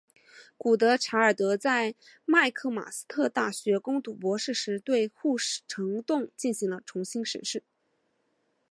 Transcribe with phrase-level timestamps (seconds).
[0.57, 1.93] 古德柴尔德在
[2.25, 7.61] 麦克马斯特大学攻读博士时对护城洞进行了重新审视。